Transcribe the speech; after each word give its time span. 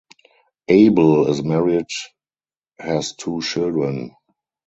Abel 0.67 1.29
is 1.29 1.43
married 1.43 1.85
has 2.79 3.13
two 3.15 3.39
children. 3.43 4.15